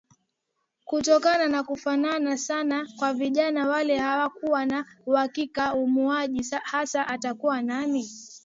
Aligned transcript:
Kutokana 0.85 1.47
na 1.47 1.63
kufanana 1.63 2.37
sana 2.37 2.87
kwa 2.97 3.13
vijana 3.13 3.67
wale 3.67 3.97
hawakuwa 3.97 4.65
na 4.65 4.85
uhakika 5.05 5.75
muuaji 5.75 6.45
hasa 6.63 7.07
atakuwa 7.07 7.61
nani 7.61 8.09